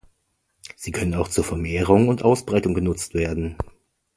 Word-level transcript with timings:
Sie 0.75 0.89
können 0.91 1.13
auch 1.13 1.27
zur 1.27 1.43
Vermehrung 1.43 2.07
und 2.07 2.23
Ausbreitung 2.23 2.73
genutzt 2.73 3.13
werden. 3.13 3.55